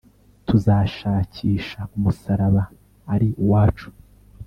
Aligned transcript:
tuzashakisha 0.47 1.79
umusaraba 1.95 2.63
ari 3.13 3.27
uwacu. 3.43 3.89